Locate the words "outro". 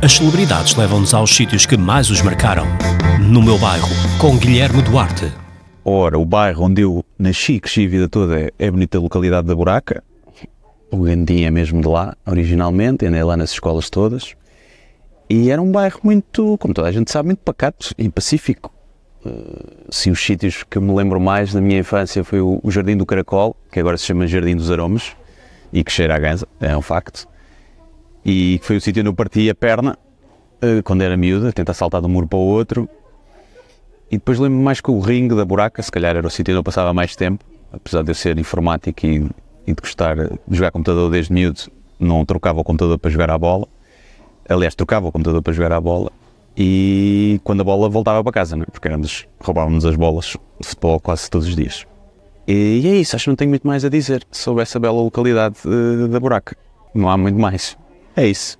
32.42-32.88